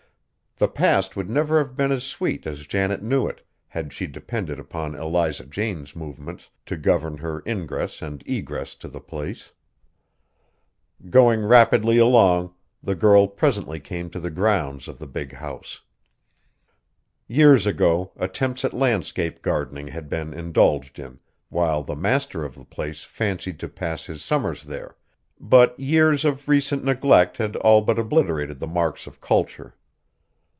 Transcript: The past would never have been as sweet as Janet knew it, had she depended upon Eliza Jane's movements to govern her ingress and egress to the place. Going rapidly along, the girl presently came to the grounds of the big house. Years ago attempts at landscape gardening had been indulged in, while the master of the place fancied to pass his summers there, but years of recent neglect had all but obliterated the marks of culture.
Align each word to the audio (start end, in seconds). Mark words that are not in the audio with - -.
The 0.57 0.67
past 0.67 1.15
would 1.15 1.27
never 1.27 1.57
have 1.57 1.75
been 1.75 1.91
as 1.91 2.03
sweet 2.05 2.45
as 2.45 2.67
Janet 2.67 3.01
knew 3.01 3.25
it, 3.25 3.41
had 3.69 3.91
she 3.91 4.05
depended 4.05 4.59
upon 4.59 4.93
Eliza 4.93 5.45
Jane's 5.47 5.95
movements 5.95 6.51
to 6.67 6.77
govern 6.77 7.17
her 7.17 7.41
ingress 7.47 7.99
and 7.99 8.21
egress 8.27 8.75
to 8.75 8.87
the 8.87 9.01
place. 9.01 9.53
Going 11.09 11.41
rapidly 11.43 11.97
along, 11.97 12.53
the 12.83 12.93
girl 12.93 13.25
presently 13.25 13.79
came 13.79 14.11
to 14.11 14.19
the 14.19 14.29
grounds 14.29 14.87
of 14.87 14.99
the 14.99 15.07
big 15.07 15.33
house. 15.33 15.81
Years 17.27 17.65
ago 17.65 18.11
attempts 18.15 18.63
at 18.63 18.71
landscape 18.71 19.41
gardening 19.41 19.87
had 19.87 20.09
been 20.09 20.31
indulged 20.31 20.99
in, 20.99 21.17
while 21.49 21.81
the 21.81 21.95
master 21.95 22.45
of 22.45 22.53
the 22.53 22.65
place 22.65 23.03
fancied 23.03 23.59
to 23.61 23.67
pass 23.67 24.05
his 24.05 24.21
summers 24.23 24.63
there, 24.65 24.95
but 25.39 25.79
years 25.79 26.23
of 26.23 26.47
recent 26.47 26.83
neglect 26.83 27.37
had 27.39 27.55
all 27.55 27.81
but 27.81 27.97
obliterated 27.97 28.59
the 28.59 28.67
marks 28.67 29.07
of 29.07 29.19
culture. 29.19 29.73